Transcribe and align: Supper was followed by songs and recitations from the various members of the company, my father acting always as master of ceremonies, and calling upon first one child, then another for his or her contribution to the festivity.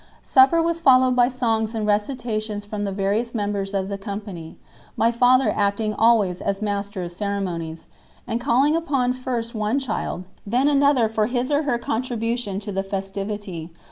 Supper 0.23 0.63
was 0.63 0.79
followed 0.79 1.15
by 1.15 1.29
songs 1.29 1.75
and 1.75 1.85
recitations 1.85 2.65
from 2.65 2.85
the 2.85 2.91
various 2.91 3.35
members 3.35 3.71
of 3.75 3.87
the 3.87 3.99
company, 3.99 4.57
my 4.97 5.11
father 5.11 5.53
acting 5.55 5.93
always 5.93 6.41
as 6.41 6.59
master 6.59 7.03
of 7.03 7.11
ceremonies, 7.11 7.85
and 8.25 8.41
calling 8.41 8.75
upon 8.75 9.13
first 9.13 9.53
one 9.53 9.77
child, 9.77 10.23
then 10.43 10.67
another 10.67 11.07
for 11.07 11.27
his 11.27 11.51
or 11.51 11.61
her 11.69 11.77
contribution 11.77 12.59
to 12.61 12.71
the 12.71 12.81
festivity. 12.81 13.69